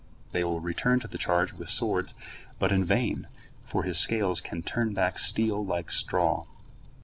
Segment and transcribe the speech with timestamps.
[0.31, 2.15] They will return to the charge with swords,
[2.57, 3.27] but in vain,
[3.63, 6.47] for his scales can turn back steel like straw.